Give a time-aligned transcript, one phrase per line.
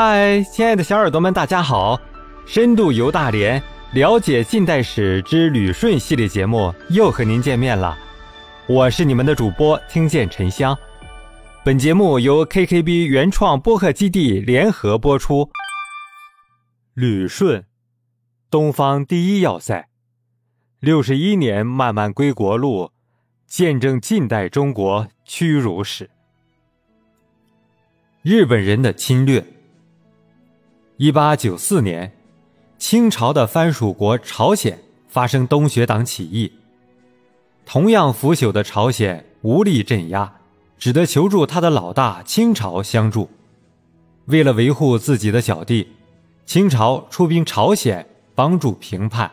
[0.00, 2.00] 嗨，亲爱的小耳朵们，大家好！
[2.46, 3.60] 深度游大连，
[3.94, 7.98] 了解近代史之旅顺系列节目又和您见面了。
[8.68, 10.78] 我是你们的主播听见沉香。
[11.64, 15.50] 本节目由 KKB 原创播客基地联合播出。
[16.94, 17.64] 旅顺，
[18.48, 19.88] 东方第一要塞，
[20.78, 22.92] 六十一年漫漫归国路，
[23.48, 26.08] 见证近代中国屈辱史。
[28.22, 29.44] 日本人的侵略。
[31.00, 32.12] 一八九四年，
[32.76, 36.50] 清朝的藩属国朝鲜发生东学党起义。
[37.64, 40.40] 同样腐朽的朝鲜无力镇压，
[40.76, 43.30] 只得求助他的老大清朝相助。
[44.24, 45.86] 为了维护自己的小弟，
[46.44, 48.04] 清朝出兵朝鲜
[48.34, 49.30] 帮助平叛。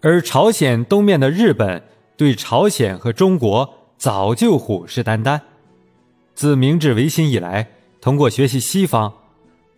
[0.00, 1.82] 而朝鲜东面的日本
[2.16, 5.40] 对朝鲜和中国早就虎视眈眈。
[6.36, 9.12] 自明治维新以来，通过学习西方。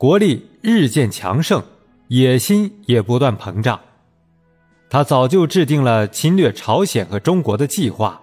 [0.03, 1.63] 国力日渐强盛，
[2.09, 3.81] 野心也不断膨胀。
[4.91, 8.21] 他早就制定了侵略朝鲜和中国的计划。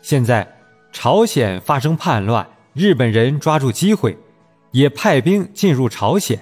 [0.00, 0.46] 现在
[0.92, 4.16] 朝鲜发生叛乱，日本人抓住机会，
[4.70, 6.38] 也派兵进入朝鲜，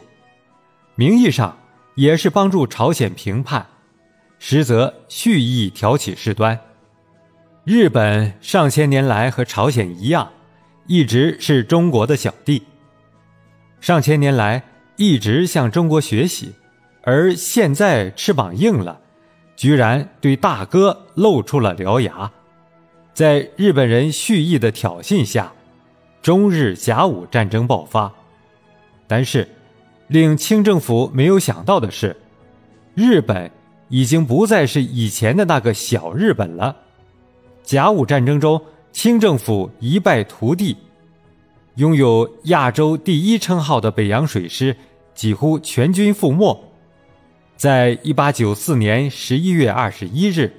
[0.95, 1.57] 名义上
[1.95, 3.67] 也是帮助朝鲜平叛，
[4.39, 6.61] 实则蓄意挑起事端。
[7.65, 10.31] 日本上千年来和朝鲜一样，
[10.87, 12.63] 一直是中国的小弟。
[13.79, 14.63] 上千年来
[14.97, 16.55] 一直向中国学习，
[17.03, 18.99] 而现在翅膀硬了，
[19.55, 22.31] 居然对大哥露出了獠牙。
[23.13, 25.53] 在日本人蓄意的挑衅下，
[26.23, 28.13] 中日甲午战争爆发。
[29.07, 29.47] 但是，
[30.09, 32.17] 令清政府没有想到的是，
[32.95, 33.51] 日本
[33.89, 36.75] 已经不再是以前的那个小日本了。
[37.63, 38.61] 甲午战争中，
[38.93, 40.77] 清政府一败涂地。
[41.77, 44.75] 拥有亚洲第一称号的北洋水师
[45.15, 46.59] 几乎全军覆没。
[47.55, 50.51] 在一八九四年十一月二十一日，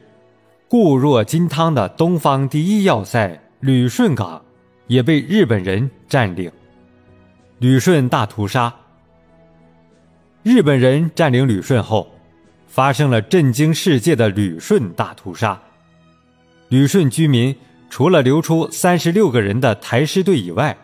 [0.68, 4.44] 固若金汤的东方第一要塞旅顺港
[4.86, 6.52] 也被日本人占领。
[7.58, 8.72] 旅顺大屠杀。
[10.44, 12.08] 日本人占领旅顺后，
[12.68, 15.60] 发生了震惊世界的旅顺大屠杀。
[16.70, 17.56] 旅顺居民
[17.90, 20.78] 除了流出三十六个人的抬尸队以外，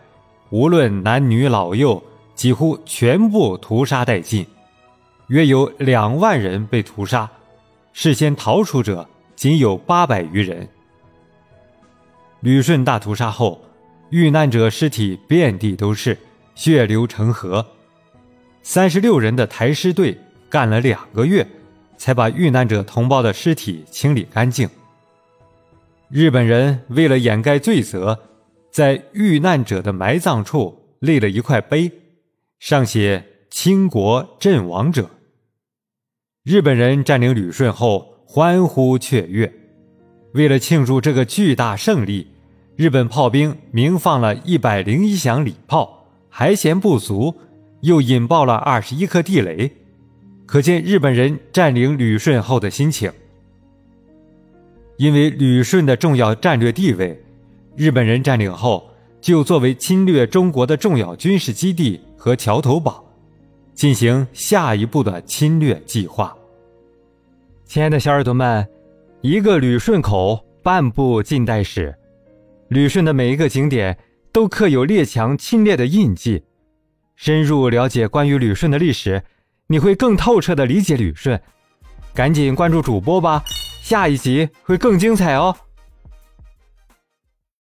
[0.50, 2.02] 无论男女老幼，
[2.34, 4.46] 几乎全部屠杀殆尽，
[5.28, 7.28] 约有两万人被屠杀，
[7.92, 10.68] 事先逃出者仅有八百余人。
[12.40, 13.64] 旅顺大屠杀后，
[14.10, 16.16] 遇难者尸体遍地都是，
[16.54, 17.66] 血流成河。
[18.62, 20.16] 三十六人的抬尸队
[20.48, 21.46] 干了两个月，
[21.96, 24.68] 才把遇难者同胞的尸体清理干净。
[26.08, 28.18] 日本人为了掩盖罪责。
[28.74, 31.92] 在遇难者的埋葬处立了一块碑，
[32.58, 35.08] 上写“倾国阵亡者”。
[36.42, 39.52] 日本人占领旅顺后欢呼雀跃，
[40.32, 42.26] 为了庆祝这个巨大胜利，
[42.74, 47.32] 日本炮兵鸣放了一百零一响礼炮，还嫌不足，
[47.82, 49.70] 又引爆了二十一颗地雷，
[50.46, 53.12] 可见日本人占领旅顺后的心情。
[54.96, 57.20] 因为旅顺的重要战略地位。
[57.76, 58.88] 日本人占领后，
[59.20, 63.04] 就作为侵略中国的重要军事基地和桥头堡，
[63.74, 66.36] 进行下一步的侵略计划。
[67.64, 68.66] 亲爱的小耳朵们，
[69.22, 71.92] 一个旅顺口，半部近代史。
[72.68, 73.96] 旅顺的每一个景点
[74.32, 76.42] 都刻有列强侵略的印记。
[77.16, 79.22] 深入了解关于旅顺的历史，
[79.66, 81.40] 你会更透彻的理解旅顺。
[82.14, 83.42] 赶紧关注主播吧，
[83.82, 85.56] 下一集会更精彩哦。